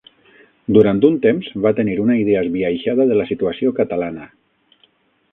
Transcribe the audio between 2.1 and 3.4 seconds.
idea esbiaixada de la